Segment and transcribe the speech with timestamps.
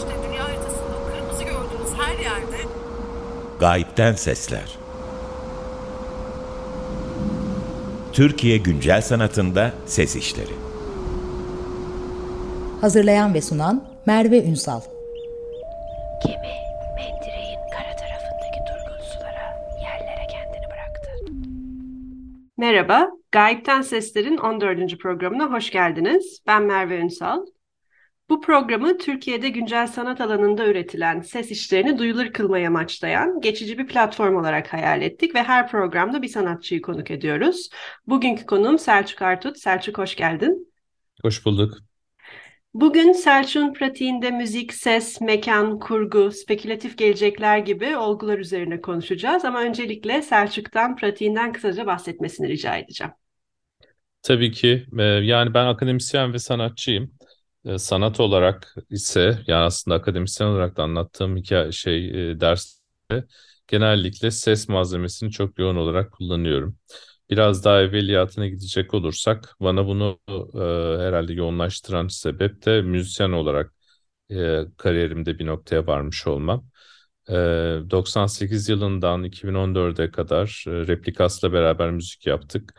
[0.00, 2.56] işte dünya haritasında kırmızı gördüğünüz her yerde
[3.60, 4.78] Gayipten Sesler
[8.12, 10.52] Türkiye Güncel Sanatında Ses İşleri
[12.80, 14.80] Hazırlayan ve sunan Merve Ünsal
[16.26, 16.54] Gemi
[16.96, 21.10] mendireğin kara tarafındaki durgun sulara, yerlere kendini bıraktı.
[22.56, 24.98] Merhaba, Gayipten Sesler'in 14.
[24.98, 26.38] programına hoş geldiniz.
[26.46, 27.46] Ben Merve Ünsal.
[28.30, 34.36] Bu programı Türkiye'de güncel sanat alanında üretilen ses işlerini duyulur kılmayı amaçlayan geçici bir platform
[34.36, 37.68] olarak hayal ettik ve her programda bir sanatçıyı konuk ediyoruz.
[38.06, 39.58] Bugünkü konuğum Selçuk Artut.
[39.58, 40.72] Selçuk hoş geldin.
[41.22, 41.78] Hoş bulduk.
[42.74, 49.44] Bugün Selçuk'un pratiğinde müzik, ses, mekan, kurgu, spekülatif gelecekler gibi olgular üzerine konuşacağız.
[49.44, 53.12] Ama öncelikle Selçuk'tan pratiğinden kısaca bahsetmesini rica edeceğim.
[54.22, 54.86] Tabii ki.
[54.98, 57.19] E, yani ben akademisyen ve sanatçıyım.
[57.78, 62.80] Sanat olarak ise yani aslında akademisyen olarak da anlattığım hikaye şey e, derste
[63.68, 66.76] genellikle ses malzemesini çok yoğun olarak kullanıyorum.
[67.30, 70.18] Biraz daha evveliyatına gidecek olursak bana bunu
[70.54, 70.58] e,
[71.02, 73.72] herhalde yoğunlaştıran sebep de müzisyen olarak
[74.30, 76.66] e, kariyerimde bir noktaya varmış olmam.
[77.28, 77.32] E,
[77.90, 82.74] 98 yılından 2014'e kadar e, Replikas'la beraber müzik yaptık.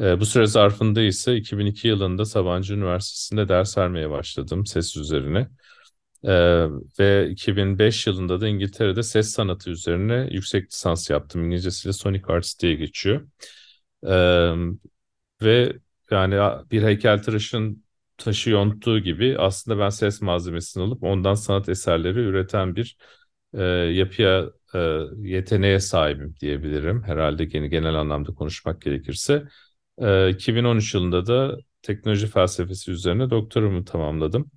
[0.00, 5.48] E, bu süre zarfında ise 2002 yılında Sabancı Üniversitesi'nde ders vermeye başladım ses üzerine.
[6.24, 6.32] E,
[7.00, 11.44] ve 2005 yılında da İngiltere'de ses sanatı üzerine yüksek lisans yaptım.
[11.44, 13.28] İngilizcesiyle Sonic Arts diye geçiyor.
[14.06, 14.52] Ee,
[15.42, 15.72] ve
[16.10, 16.34] yani
[16.70, 17.84] bir heykeltıraşın
[18.18, 22.96] taşı yonttuğu gibi aslında ben ses malzemesini alıp ondan sanat eserleri üreten bir
[23.54, 24.78] e, yapıya e,
[25.18, 27.02] yeteneğe sahibim diyebilirim.
[27.02, 29.48] Herhalde genel, genel anlamda konuşmak gerekirse.
[30.00, 34.50] E, 2013 yılında da teknoloji felsefesi üzerine doktorumu tamamladım.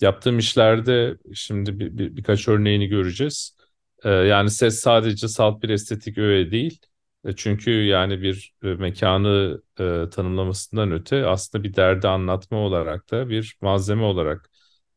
[0.00, 3.56] Yaptığım işlerde şimdi bir, bir, birkaç örneğini göreceğiz.
[4.04, 6.80] E, yani ses sadece salt bir estetik öğe değil
[7.24, 13.28] e, çünkü yani bir e, mekanı e, tanımlamasından öte aslında bir derdi anlatma olarak da
[13.28, 14.50] bir malzeme olarak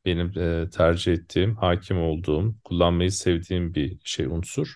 [0.06, 4.76] benim e, tercih ettiğim, hakim olduğum, kullanmayı sevdiğim bir şey unsur.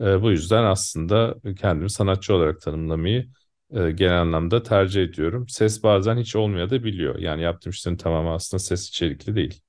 [0.00, 3.28] E, bu yüzden aslında kendimi sanatçı olarak tanımlamayı
[3.70, 5.48] e, genel anlamda tercih ediyorum.
[5.48, 7.18] Ses bazen hiç olmuyor da biliyor.
[7.18, 9.60] Yani yaptığım işlerin tamamı aslında ses içerikli değil.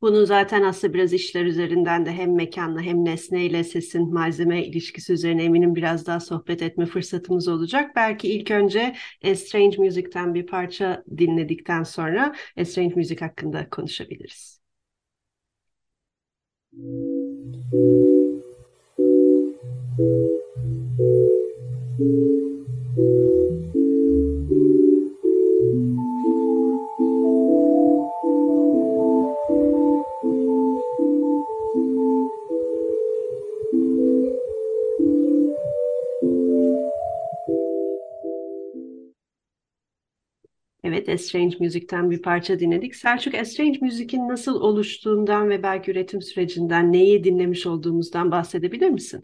[0.00, 5.44] Bunu zaten aslında biraz işler üzerinden de hem mekanla hem nesneyle sesin malzeme ilişkisi üzerine
[5.44, 7.96] eminim biraz daha sohbet etme fırsatımız olacak.
[7.96, 8.96] Belki ilk önce
[9.34, 14.58] Strange Music'ten bir parça dinledikten sonra Strange Music hakkında konuşabiliriz.
[21.98, 22.08] Evet,
[41.08, 42.96] Estrange Music'ten bir parça dinledik.
[42.96, 49.22] Selçuk, Estrange Music'in nasıl oluştuğundan ve belki üretim sürecinden neyi dinlemiş olduğumuzdan bahsedebilir misin?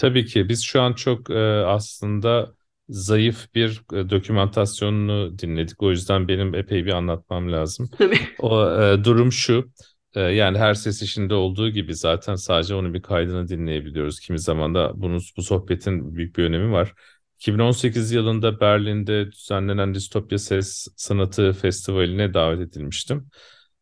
[0.00, 0.48] Tabii ki.
[0.48, 2.54] Biz şu an çok e, aslında
[2.88, 5.82] zayıf bir e, dokümantasyonunu dinledik.
[5.82, 7.90] O yüzden benim epey bir anlatmam lazım.
[8.38, 9.70] O e, durum şu.
[10.14, 14.20] E, yani her ses işinde olduğu gibi zaten sadece onun bir kaydını dinleyebiliyoruz.
[14.20, 16.94] Kimi zaman da bunun, bu sohbetin büyük bir önemi var.
[17.36, 23.30] 2018 yılında Berlin'de düzenlenen Distopya Ses Sanatı Festivali'ne davet edilmiştim.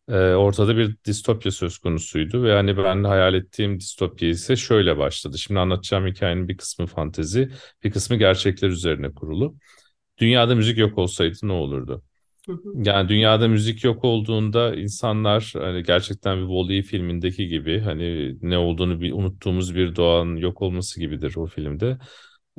[0.08, 5.38] Ee, ortada bir distopya söz konusuydu ve hani ben hayal ettiğim distopya ise şöyle başladı.
[5.38, 7.50] Şimdi anlatacağım hikayenin bir kısmı fantezi,
[7.84, 9.54] bir kısmı gerçekler üzerine kurulu.
[10.18, 12.02] Dünyada müzik yok olsaydı ne olurdu?
[12.74, 19.00] Yani dünyada müzik yok olduğunda insanlar hani gerçekten bir Wall-E filmindeki gibi hani ne olduğunu
[19.00, 21.98] bir unuttuğumuz bir doğanın yok olması gibidir o filmde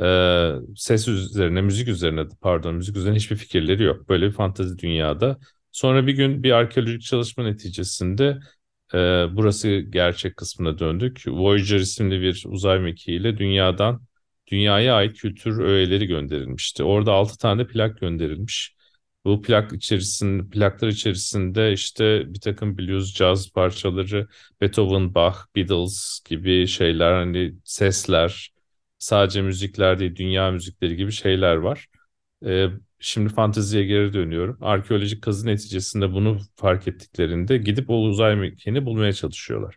[0.02, 4.10] e, ses üzerine, müzik üzerine pardon müzik üzerine hiçbir fikirleri yok.
[4.10, 5.38] Böyle bir fantezi dünyada.
[5.72, 8.40] Sonra bir gün bir arkeolojik çalışma neticesinde
[8.94, 8.98] e,
[9.36, 11.24] burası gerçek kısmına döndük.
[11.28, 14.02] Voyager isimli bir uzay mekiğiyle dünyadan
[14.48, 16.84] dünyaya ait kültür öğeleri gönderilmişti.
[16.84, 18.76] Orada 6 tane plak gönderilmiş.
[19.26, 24.28] Bu plak içerisinde, plaklar içerisinde işte bir takım blues, caz parçaları,
[24.62, 28.52] Beethoven, Bach, Beatles gibi şeyler, hani sesler,
[29.00, 31.88] sadece müzikler değil, dünya müzikleri gibi şeyler var.
[32.46, 32.68] Ee,
[33.00, 34.58] şimdi fanteziye geri dönüyorum.
[34.62, 39.76] Arkeolojik kazı neticesinde bunu fark ettiklerinde gidip o uzay mekiğini bulmaya çalışıyorlar.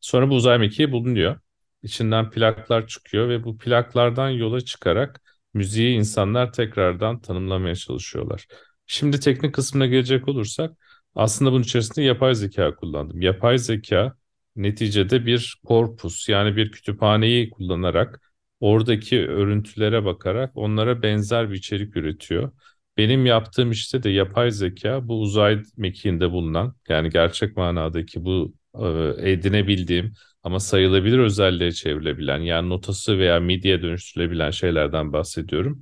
[0.00, 1.40] Sonra bu uzay mekiği bulunuyor.
[1.82, 5.20] İçinden plaklar çıkıyor ve bu plaklardan yola çıkarak
[5.54, 8.46] müziği insanlar tekrardan tanımlamaya çalışıyorlar.
[8.86, 10.76] Şimdi teknik kısmına gelecek olursak
[11.16, 13.20] Aslında bunun içerisinde yapay zeka kullandım.
[13.20, 14.16] Yapay zeka
[14.56, 18.20] neticede bir korpus yani bir kütüphaneyi kullanarak
[18.60, 22.52] oradaki örüntülere bakarak onlara benzer bir içerik üretiyor.
[22.96, 29.30] Benim yaptığım işte de yapay zeka bu uzay mekiğinde bulunan yani gerçek manadaki bu e,
[29.32, 30.12] edinebildiğim
[30.42, 35.80] ama sayılabilir özelliğe çevrilebilen yani notası veya midye dönüştürülebilen şeylerden bahsediyorum.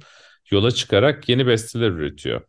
[0.51, 2.41] Yola çıkarak yeni besteler üretiyor.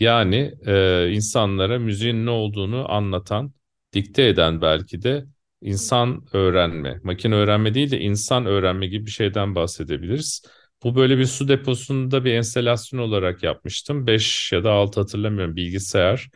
[0.00, 3.52] Yani e, insanlara müziğin ne olduğunu anlatan,
[3.92, 5.26] dikte eden belki de
[5.62, 10.42] insan öğrenme, makine öğrenme değil de insan öğrenme gibi bir şeyden bahsedebiliriz.
[10.82, 14.06] Bu böyle bir su deposunda bir enstelasyon olarak yapmıştım.
[14.06, 16.30] 5 ya da 6 hatırlamıyorum bilgisayar.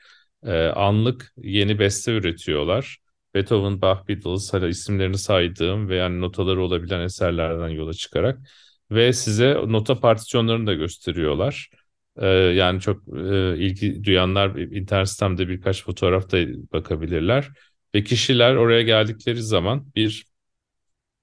[0.46, 2.98] E, anlık yeni beste üretiyorlar.
[3.34, 8.38] Beethoven, Bach, Beatles hala isimlerini saydığım ve yani notaları olabilen eserlerden yola çıkarak
[8.90, 11.70] ve size nota partisyonlarını da gösteriyorlar.
[12.16, 16.38] Ee, yani çok e, ilgi duyanlar internet sitemde birkaç fotoğrafta
[16.72, 17.48] bakabilirler.
[17.94, 20.26] Ve kişiler oraya geldikleri zaman bir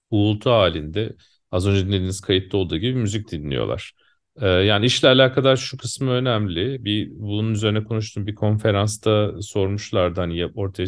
[0.10, 1.16] uğultu halinde
[1.52, 3.94] az önce dinlediğiniz kayıtta olduğu gibi müzik dinliyorlar.
[4.42, 6.86] Ee, yani işle alakadar şu kısmı önemli.
[6.86, 10.88] Bir bunun üzerine konuştuğum bir konferansta sormuşlardı hani ortaya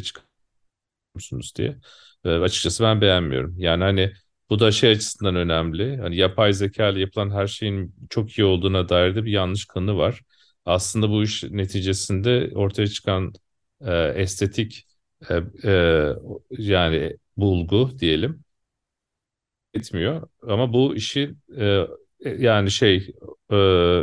[1.15, 1.77] musunuz diye.
[2.25, 3.55] E, açıkçası ben beğenmiyorum.
[3.57, 4.13] Yani hani
[4.49, 5.97] bu da şey açısından önemli.
[5.97, 9.97] Hani yapay zeka ile yapılan her şeyin çok iyi olduğuna dair de bir yanlış kanı
[9.97, 10.21] var.
[10.65, 13.33] Aslında bu iş neticesinde ortaya çıkan
[13.81, 14.87] e, estetik
[15.29, 15.35] e,
[15.69, 16.15] e,
[16.49, 18.43] yani bulgu diyelim
[19.73, 20.27] etmiyor.
[20.41, 21.87] Ama bu işi e,
[22.37, 23.13] yani şey
[23.49, 23.55] e,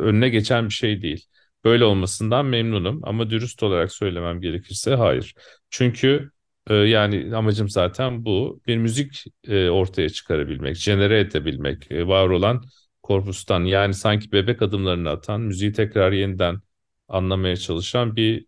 [0.03, 1.27] önüne geçen bir şey değil.
[1.65, 5.35] Böyle olmasından memnunum ama dürüst olarak söylemem gerekirse hayır.
[5.71, 6.31] Çünkü
[6.71, 8.61] ee, yani amacım zaten bu.
[8.67, 12.65] Bir müzik e, ortaya çıkarabilmek, jenere edebilmek, e, var olan
[13.03, 16.61] korpustan yani sanki bebek adımlarını atan, müziği tekrar yeniden
[17.09, 18.47] anlamaya çalışan bir e,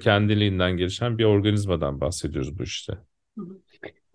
[0.00, 2.98] kendiliğinden gelişen bir organizmadan bahsediyoruz bu işte.
[3.38, 3.62] Hı hı.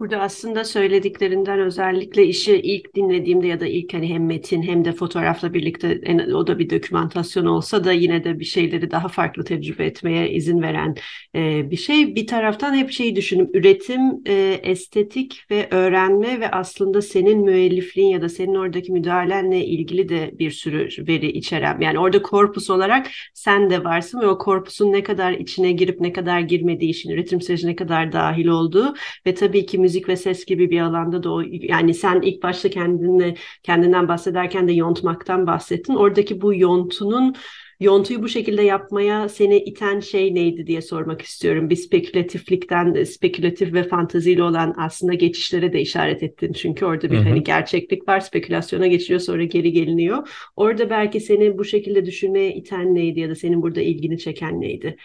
[0.04, 4.92] Burada aslında söylediklerinden özellikle işi ilk dinlediğimde ya da ilk hani hem metin hem de
[4.92, 6.02] fotoğrafla birlikte
[6.36, 10.62] o da bir dokümantasyon olsa da yine de bir şeyleri daha farklı tecrübe etmeye izin
[10.62, 10.96] veren
[11.36, 12.16] e, bir şey.
[12.16, 18.22] Bir taraftan hep şeyi düşünün üretim, e, estetik ve öğrenme ve aslında senin müellifliğin ya
[18.22, 21.80] da senin oradaki müdahalenle ilgili de bir sürü veri içeren.
[21.80, 26.14] Yani orada korpus olarak sen de varsın ve o korpusun ne kadar içine girip ne
[26.14, 28.96] kadar girmediği işin üretim sürecine ne kadar dahil olduğu
[29.26, 32.70] ve tabii ki müzik ve ses gibi bir alanda da o yani sen ilk başta
[32.70, 35.96] kendinle kendinden bahsederken de yontmaktan bahsettin.
[35.96, 37.36] Oradaki bu yontunun
[37.80, 41.70] yontuyu bu şekilde yapmaya seni iten şey neydi diye sormak istiyorum.
[41.70, 46.54] Bir spekülatiflikten spekülatif ve fantaziyle olan aslında geçişlere de işaret ettin.
[46.54, 47.24] Çünkü orada bir hı hı.
[47.24, 50.30] hani gerçeklik var, spekülasyona geçiyor sonra geri geliniyor.
[50.56, 54.98] Orada belki seni bu şekilde düşünmeye iten neydi ya da senin burada ilgini çeken neydi?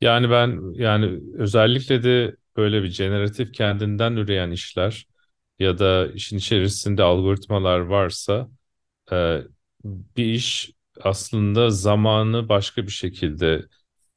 [0.00, 5.06] Yani ben yani özellikle de böyle bir generatif kendinden üreyen işler
[5.58, 8.48] ya da işin içerisinde algoritmalar varsa
[9.12, 9.42] e,
[9.84, 13.66] bir iş aslında zamanı başka bir şekilde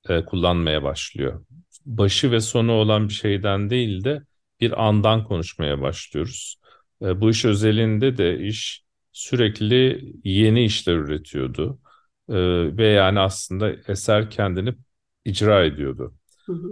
[0.09, 1.45] e, kullanmaya başlıyor.
[1.85, 4.23] Başı ve sonu olan bir şeyden değil de
[4.61, 6.57] bir andan konuşmaya başlıyoruz.
[7.01, 11.79] E, bu iş özelinde de iş sürekli yeni işler üretiyordu.
[12.29, 12.33] E,
[12.77, 14.75] ve yani aslında eser kendini
[15.25, 16.18] icra ediyordu.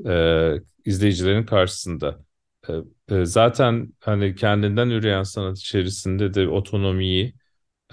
[0.08, 2.20] E, izleyicilerin karşısında.
[2.70, 2.74] E,
[3.16, 7.34] e, zaten hani kendinden üreyen sanat içerisinde de otonomiyi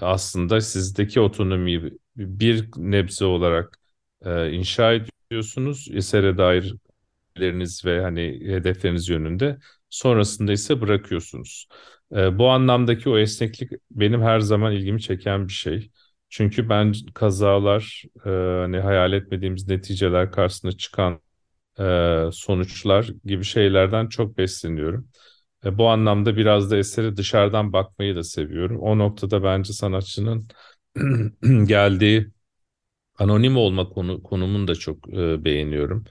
[0.01, 3.79] aslında sizdeki otonomiyi bir nebze olarak
[4.25, 5.89] e, inşa ediyorsunuz.
[5.93, 6.75] Esere dair
[7.85, 9.57] ve hani hedefleriniz yönünde.
[9.89, 11.67] Sonrasında ise bırakıyorsunuz.
[12.11, 15.91] bu anlamdaki o esneklik benim her zaman ilgimi çeken bir şey.
[16.29, 21.21] Çünkü ben kazalar, hani hayal etmediğimiz neticeler karşısına çıkan
[21.79, 25.07] e, sonuçlar gibi şeylerden çok besleniyorum.
[25.65, 28.79] E, bu anlamda biraz da eseri dışarıdan bakmayı da seviyorum.
[28.81, 30.47] O noktada bence sanatçının
[31.65, 32.31] geldiği
[33.19, 36.05] anonim olma konu, konumunu da çok e, beğeniyorum.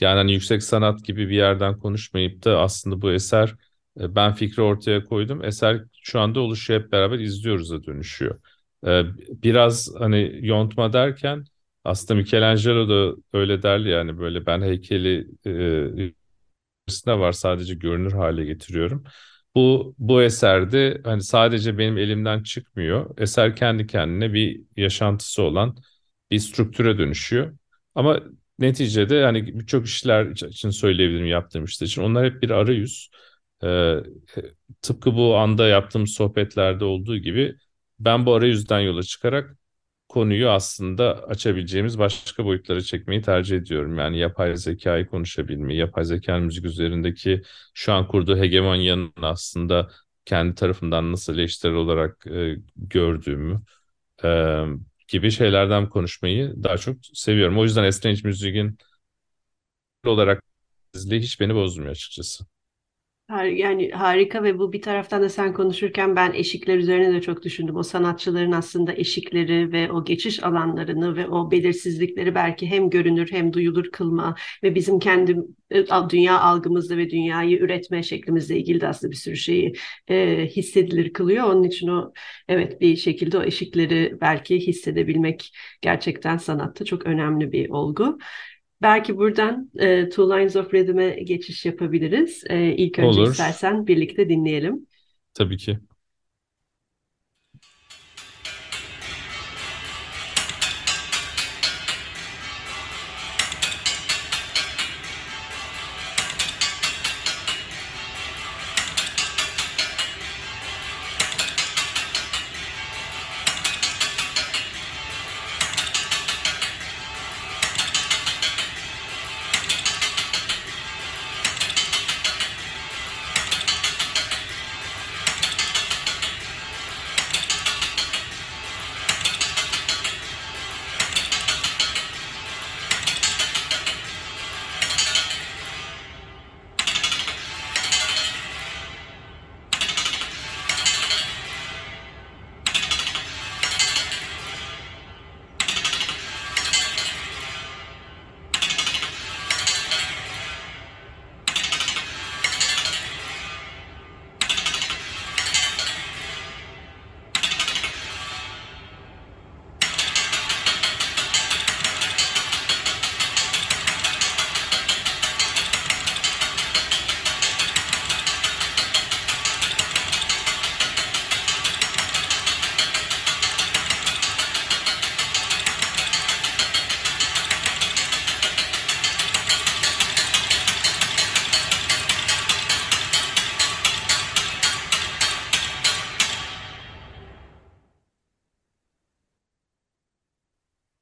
[0.00, 3.54] Yani hani yüksek sanat gibi bir yerden konuşmayıp da aslında bu eser
[4.00, 5.44] e, ben fikri ortaya koydum.
[5.44, 8.40] Eser şu anda oluşuyor hep beraber izliyoruz da dönüşüyor.
[8.86, 9.02] E,
[9.42, 11.44] biraz hani yontma derken
[11.88, 16.12] aslında Michelangelo da öyle derli yani böyle ben heykeli e,
[17.06, 19.04] var sadece görünür hale getiriyorum.
[19.54, 23.18] Bu bu eserde hani sadece benim elimden çıkmıyor.
[23.18, 25.76] Eser kendi kendine bir yaşantısı olan
[26.30, 27.58] bir strüktüre dönüşüyor.
[27.94, 28.20] Ama
[28.58, 32.02] neticede yani birçok işler için söyleyebilirim yaptığım işler için.
[32.02, 33.10] Onlar hep bir arayüz.
[33.64, 33.94] Ee,
[34.82, 37.56] tıpkı bu anda yaptığım sohbetlerde olduğu gibi
[37.98, 39.56] ben bu arayüzden yola çıkarak
[40.08, 43.98] konuyu aslında açabileceğimiz başka boyutlara çekmeyi tercih ediyorum.
[43.98, 47.42] Yani yapay zekayı konuşabilmeyi, yapay zeka müzik üzerindeki
[47.74, 49.90] şu an kurduğu hegemonyanın aslında
[50.24, 53.62] kendi tarafından nasıl eleştiri olarak e, gördüğümü
[54.24, 54.64] e,
[55.08, 57.58] gibi şeylerden konuşmayı daha çok seviyorum.
[57.58, 58.78] O yüzden Estrange Music'in
[60.06, 60.42] olarak
[61.10, 62.44] hiç beni bozmuyor açıkçası.
[63.28, 67.76] Yani harika ve bu bir taraftan da sen konuşurken ben eşikler üzerine de çok düşündüm.
[67.76, 73.52] O sanatçıların aslında eşikleri ve o geçiş alanlarını ve o belirsizlikleri belki hem görünür hem
[73.52, 75.36] duyulur kılma ve bizim kendi
[75.70, 79.72] e, dünya algımızda ve dünyayı üretme şeklimizle ilgili de aslında bir sürü şeyi
[80.08, 81.44] e, hissedilir kılıyor.
[81.44, 82.12] Onun için o
[82.48, 88.18] evet bir şekilde o eşikleri belki hissedebilmek gerçekten sanatta çok önemli bir olgu.
[88.82, 92.44] Belki buradan e, Two Lines of Rhythm'e geçiş yapabiliriz.
[92.50, 93.30] E, ilk önce Olur.
[93.30, 94.86] istersen birlikte dinleyelim.
[95.34, 95.78] Tabii ki.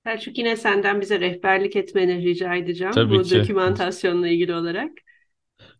[0.06, 3.40] Selçuk yine senden bize rehberlik etmeni rica edeceğim Tabii bu ki.
[3.40, 4.90] dokümantasyonla ilgili olarak.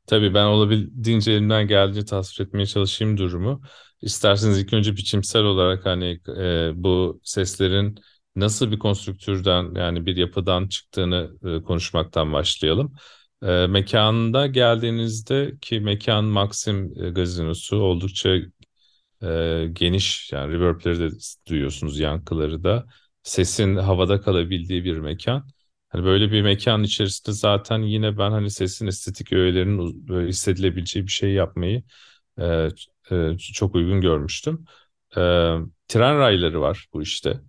[0.06, 3.62] Tabii ben olabildiğince elimden geldiğince tasvir etmeye çalışayım durumu.
[4.02, 7.98] İsterseniz ilk önce biçimsel olarak hani e, bu seslerin
[8.36, 12.94] nasıl bir konstrüktürden yani bir yapıdan çıktığını e, konuşmaktan başlayalım.
[13.42, 18.36] E, mekanında geldiğinizde ki mekan Maxim e, gazinosu oldukça
[19.22, 21.10] e, geniş yani reverbleri de
[21.48, 22.86] duyuyorsunuz yankıları da
[23.26, 25.48] sesin havada kalabildiği bir mekan.
[25.88, 31.10] Hani böyle bir mekan içerisinde zaten yine ben hani sesin estetik öğelerinin böyle hissedilebileceği bir
[31.10, 31.82] şey yapmayı
[32.38, 32.68] e,
[33.10, 34.64] e, çok uygun görmüştüm.
[35.16, 35.20] E,
[35.88, 37.40] tren rayları var bu işte.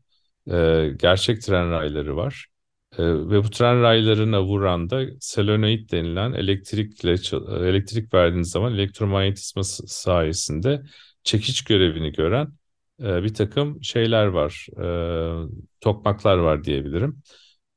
[0.51, 2.47] E, gerçek tren rayları var.
[2.97, 7.11] E, ve bu tren raylarına vuran da solenoid denilen elektrikle
[7.69, 10.83] elektrik verdiğiniz zaman elektromanyetizma sayesinde
[11.23, 12.53] çekiç görevini gören
[13.03, 14.67] e, bir takım şeyler var.
[15.45, 15.47] E,
[15.81, 17.21] tokmaklar var diyebilirim.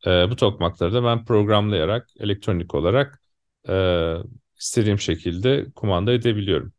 [0.06, 3.22] E, bu tokmakları da ben programlayarak elektronik olarak
[3.68, 4.14] e,
[4.60, 6.72] istediğim şekilde kumanda edebiliyorum.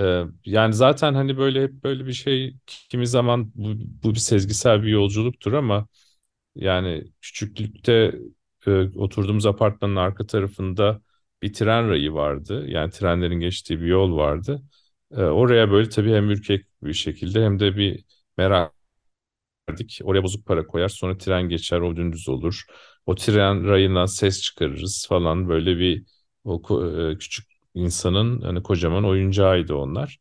[0.00, 3.72] E, yani zaten hani böyle hep böyle bir şey kimi zaman bu,
[4.04, 5.88] bu bir sezgisel bir yolculuktur ama
[6.56, 8.12] yani küçüklükte
[8.66, 11.02] e, oturduğumuz apartmanın arka tarafında
[11.42, 12.64] bir tren rayı vardı.
[12.68, 14.62] Yani trenlerin geçtiği bir yol vardı.
[15.12, 18.04] E, oraya böyle tabii hem ürkek bir şekilde hem de bir
[18.36, 18.72] merak
[19.70, 20.00] verdik.
[20.04, 20.88] Oraya bozuk para koyar.
[20.88, 22.64] Sonra tren geçer, o dümdüz olur.
[23.06, 25.48] O tren rayından ses çıkarırız falan.
[25.48, 26.04] Böyle bir
[26.44, 26.62] o
[27.12, 30.18] e, küçük insanın hani kocaman oyuncağıydı onlar.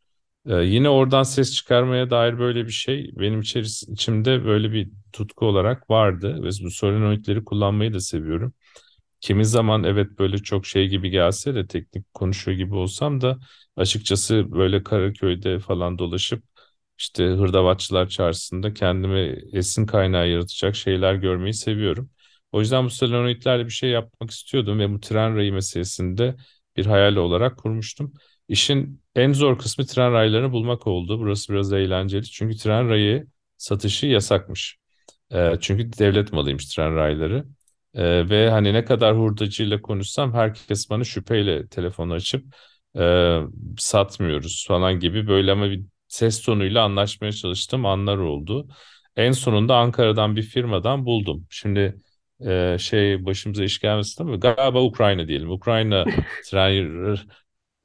[0.47, 5.45] E, yine oradan ses çıkarmaya dair böyle bir şey benim içeris içimde böyle bir tutku
[5.45, 8.53] olarak vardı ve bu solenoidleri kullanmayı da seviyorum.
[9.21, 13.39] Kimi zaman evet böyle çok şey gibi gelse de teknik konuşuyor gibi olsam da
[13.75, 16.43] açıkçası böyle Karaköy'de falan dolaşıp
[16.97, 19.19] işte Hırdavatçılar Çarşısı'nda kendime
[19.53, 22.09] esin kaynağı yaratacak şeyler görmeyi seviyorum.
[22.51, 26.35] O yüzden bu solenoidlerle bir şey yapmak istiyordum ve bu tren rayı meselesinde
[26.77, 28.13] bir hayal olarak kurmuştum.
[28.47, 31.19] İşin en zor kısmı tren raylarını bulmak oldu.
[31.19, 34.77] Burası biraz eğlenceli çünkü tren rayı satışı yasakmış.
[35.61, 37.45] Çünkü devlet malıymış tren rayları.
[37.93, 42.45] E, ve hani ne kadar hurdacıyla konuşsam herkes bana şüpheyle telefonu açıp
[42.97, 43.39] e,
[43.77, 48.67] satmıyoruz falan gibi böyle ama bir ses tonuyla anlaşmaya çalıştığım anlar oldu.
[49.15, 51.47] En sonunda Ankara'dan bir firmadan buldum.
[51.49, 52.01] Şimdi
[52.45, 55.51] e, şey başımıza iş gelmesin ama galiba Ukrayna diyelim.
[55.51, 56.09] Ukrayna
[56.41, 57.17] tren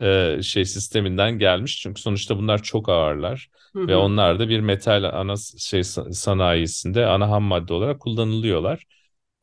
[0.03, 1.81] e, şey sisteminden gelmiş.
[1.83, 7.07] Çünkü sonuçta bunlar çok ağırlar Hı ve onlar da bir metal ana şey sa- sanayisinde
[7.07, 8.85] ana ham madde olarak kullanılıyorlar.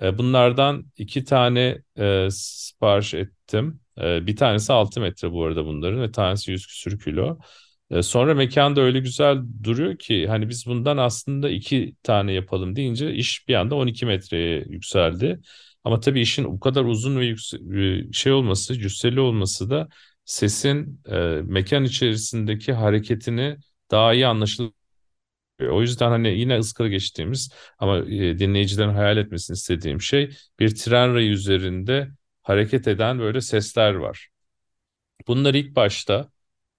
[0.01, 3.79] E, bunlardan iki tane e, sipariş ettim.
[3.97, 7.37] E, bir tanesi 6 metre bu arada bunların ve tanesi 100 küsür kilo.
[7.91, 13.13] E, sonra mekanda öyle güzel duruyor ki hani biz bundan aslında iki tane yapalım deyince
[13.13, 15.39] iş bir anda 12 metreye yükseldi.
[15.83, 19.87] Ama tabii işin o kadar uzun ve yükse- e, şey olması, cüsseli olması da
[20.25, 23.57] sesin e, mekan içerisindeki hareketini
[23.91, 24.27] daha iyi
[25.61, 25.73] anlaşılıyor.
[25.73, 31.13] O yüzden hani yine ıskara geçtiğimiz ama e, dinleyicilerin hayal etmesini istediğim şey bir tren
[31.13, 32.09] rayı üzerinde
[32.43, 34.29] hareket eden böyle sesler var.
[35.27, 36.29] Bunlar ilk başta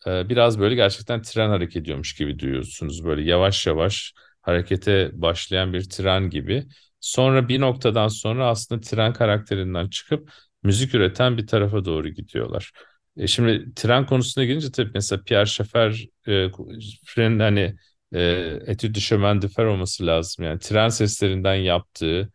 [0.06, 3.04] e, biraz böyle gerçekten tren hareket ediyormuş gibi duyuyorsunuz.
[3.04, 6.66] Böyle yavaş yavaş harekete başlayan bir tren gibi.
[7.00, 10.30] Sonra bir noktadan sonra aslında tren karakterinden çıkıp
[10.62, 12.72] müzik üreten bir tarafa doğru gidiyorlar.
[13.16, 16.50] E şimdi tren konusuna gelince tabii mesela Pierre Schaeffer e,
[17.16, 17.76] hani
[18.14, 18.20] e,
[18.66, 20.44] Etüd de Chemin de Fer olması lazım.
[20.44, 22.32] Yani tren seslerinden yaptığı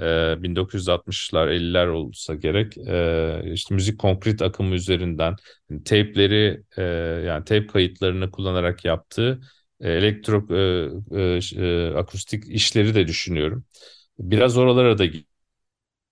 [0.00, 5.36] e, 1960'lar 50'ler olsa gerek e, işte müzik konkret akımı üzerinden
[5.84, 6.82] teypleri e,
[7.26, 9.40] yani teyp kayıtlarını kullanarak yaptığı
[9.80, 13.64] e, elektro e, e, e, akustik işleri de düşünüyorum.
[14.18, 15.04] Biraz oralara da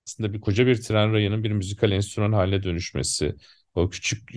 [0.06, 3.34] aslında bir koca bir tren rayının bir müzikal enstrüman haline dönüşmesi,
[3.74, 4.30] o küçük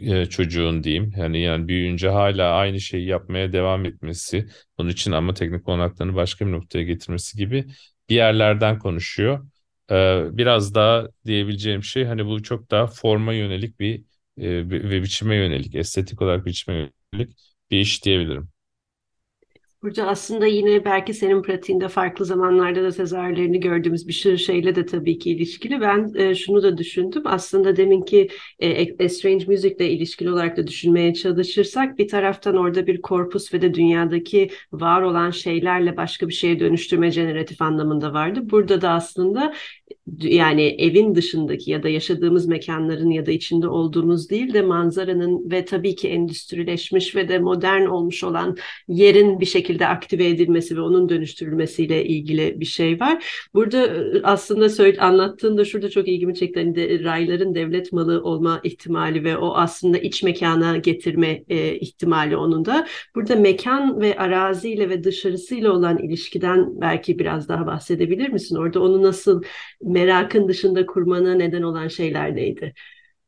[0.00, 4.48] e, çocuğun diyeyim yani yani büyüyünce hala aynı şeyi yapmaya devam etmesi,
[4.78, 7.64] bunun için ama teknik olanaklarını başka bir noktaya getirmesi gibi
[8.10, 9.46] bir yerlerden konuşuyor.
[9.90, 13.98] Ee, biraz daha diyebileceğim şey hani bu çok daha forma yönelik bir
[14.38, 17.36] e, ve biçime yönelik, estetik olarak biçime yönelik
[17.70, 18.48] bir iş diyebilirim.
[19.82, 24.86] Burada aslında yine belki senin pratiğinde farklı zamanlarda da sezarlerini gördüğümüz bir sürü şeyle de
[24.86, 25.80] tabii ki ilişkili.
[25.80, 27.22] Ben e, şunu da düşündüm.
[27.24, 28.28] Aslında deminki
[28.58, 28.68] e,
[28.98, 34.50] Estrange Music'le ilişkili olarak da düşünmeye çalışırsak bir taraftan orada bir korpus ve de dünyadaki
[34.72, 38.40] var olan şeylerle başka bir şeye dönüştürme generatif anlamında vardı.
[38.42, 39.54] Burada da aslında
[40.20, 45.64] yani evin dışındaki ya da yaşadığımız mekanların ya da içinde olduğumuz değil de manzaranın ve
[45.64, 48.56] tabii ki endüstrileşmiş ve de modern olmuş olan
[48.88, 53.24] yerin bir şekilde aktive edilmesi ve onun dönüştürülmesiyle ilgili bir şey var.
[53.54, 56.60] Burada e, aslında söyle, anlattığında şurada çok ilgimi çekti.
[56.60, 62.36] Hani de, rayların devlet malı olma ihtimali ve o aslında iç mekana getirme e, ihtimali
[62.36, 62.86] onun da.
[63.14, 68.56] Burada mekan ve araziyle ve dışarısıyla olan ilişkiden belki biraz daha bahsedebilir misin?
[68.56, 69.42] Orada onu nasıl
[69.96, 72.72] merakın dışında kurmana neden olan şeyler neydi?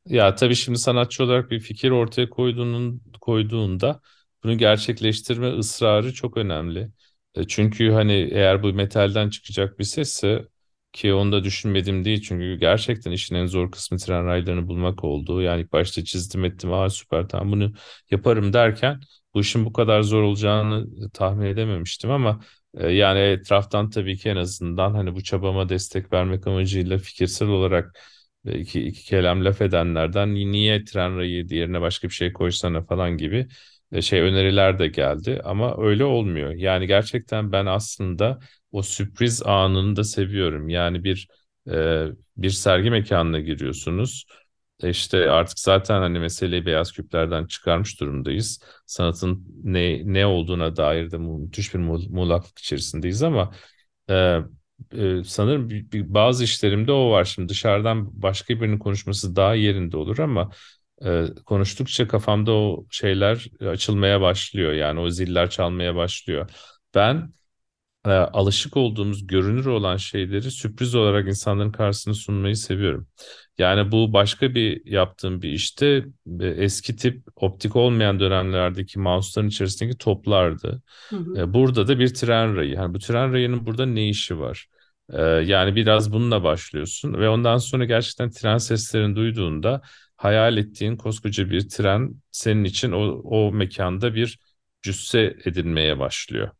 [0.09, 4.00] Ya tabii şimdi sanatçı olarak bir fikir ortaya koyduğunun, koyduğunda
[4.44, 6.90] bunu gerçekleştirme ısrarı çok önemli.
[7.35, 10.44] E, Çünkü hani eğer bu metalden çıkacak bir sesse
[10.92, 15.42] ki onu da düşünmedim değil çünkü gerçekten işin en zor kısmı tren raylarını bulmak oldu.
[15.42, 17.72] Yani ilk başta çizdim ettim aa süper tamam bunu
[18.11, 19.00] yaparım derken
[19.35, 22.40] bu işin bu kadar zor olacağını tahmin edememiştim ama
[22.74, 27.98] yani etraftan tabii ki en azından hani bu çabama destek vermek amacıyla fikirsel olarak
[28.44, 33.48] iki, iki kelam laf edenlerden niye tren rayı diğerine başka bir şey koysana falan gibi
[33.92, 36.50] e, şey öneriler de geldi ama öyle olmuyor.
[36.54, 38.38] Yani gerçekten ben aslında
[38.72, 40.68] o sürpriz anını da seviyorum.
[40.68, 41.28] Yani bir
[41.70, 42.04] e,
[42.37, 44.24] bir sergi mekanına giriyorsunuz.
[44.82, 48.60] E İşte artık zaten hani meseleyi beyaz küplerden çıkarmış durumdayız.
[48.86, 53.52] Sanatın ne ne olduğuna dair de müthiş bir mu- muğlaklık içerisindeyiz ama
[54.10, 54.38] e,
[54.92, 57.24] e, sanırım bir- bir- bazı işlerimde o var.
[57.24, 60.50] Şimdi dışarıdan başka birinin konuşması daha yerinde olur ama
[61.04, 64.72] e, konuştukça kafamda o şeyler açılmaya başlıyor.
[64.72, 66.50] Yani o ziller çalmaya başlıyor.
[66.94, 67.32] Ben
[68.06, 73.08] e, alışık olduğumuz görünür olan şeyleri sürpriz olarak insanların karşısına sunmayı seviyorum.
[73.58, 76.04] Yani bu başka bir yaptığım bir işte
[76.40, 80.82] e, eski tip optik olmayan dönemlerdeki mouse'ların içerisindeki toplardı.
[81.11, 81.38] Hı hı.
[81.40, 82.70] E, Burada da bir tren rayı.
[82.74, 84.66] Yani bu tren rayının burada ne işi var?
[85.12, 89.82] E, Yani biraz bununla başlıyorsun ve ondan sonra gerçekten tren seslerini duyduğunda
[90.16, 94.38] hayal ettiğin koskoca bir tren senin için o, o mekanda bir
[94.82, 96.50] cüsse edinmeye başlıyor.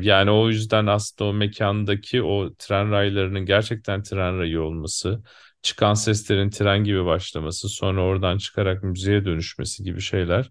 [0.00, 5.22] Yani o yüzden aslında o mekandaki o tren raylarının gerçekten tren rayı olması,
[5.62, 10.50] çıkan seslerin tren gibi başlaması, sonra oradan çıkarak müziğe dönüşmesi gibi şeyler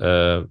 [0.00, 0.04] e,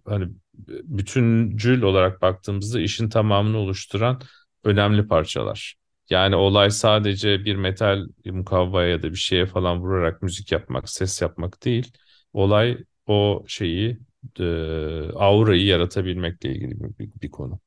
[0.06, 0.28] hani
[0.70, 4.22] bütüncül olarak baktığımızda işin tamamını oluşturan
[4.64, 5.76] önemli parçalar.
[6.10, 11.22] Yani olay sadece bir metal mukavvaya ya da bir şeye falan vurarak müzik yapmak, ses
[11.22, 11.92] yapmak değil.
[12.34, 14.00] Olay o şeyi,
[14.40, 14.44] e,
[15.16, 17.60] aurayı yaratabilmekle ilgili bir, bir, bir konu.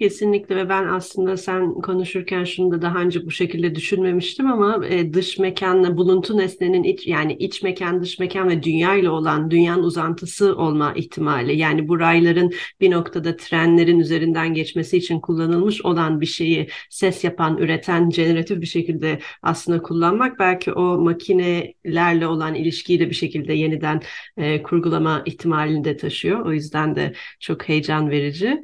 [0.00, 5.14] Kesinlikle ve ben aslında sen konuşurken şunu da daha önce bu şekilde düşünmemiştim ama e,
[5.14, 9.82] dış mekanla buluntu nesnenin iç yani iç mekan dış mekan ve dünya ile olan dünyanın
[9.82, 16.26] uzantısı olma ihtimali yani bu rayların bir noktada trenlerin üzerinden geçmesi için kullanılmış olan bir
[16.26, 23.10] şeyi ses yapan üreten generatif bir şekilde aslında kullanmak belki o makinelerle olan ilişkiyi de
[23.10, 24.00] bir şekilde yeniden
[24.36, 28.62] e, kurgulama ihtimalini de taşıyor o yüzden de çok heyecan verici.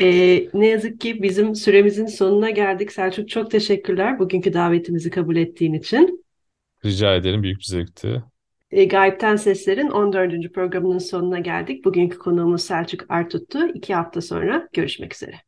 [0.00, 2.92] Ee, ne yazık ki bizim süremizin sonuna geldik.
[2.92, 6.24] Selçuk çok teşekkürler bugünkü davetimizi kabul ettiğin için.
[6.84, 8.22] Rica ederim büyük bir zevkti.
[8.70, 10.52] E, Gayipten Sesler'in 14.
[10.52, 11.84] programının sonuna geldik.
[11.84, 13.68] Bugünkü konuğumuz Selçuk Artut'tu.
[13.68, 15.45] İki hafta sonra görüşmek üzere.